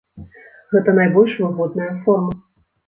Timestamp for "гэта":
0.71-0.95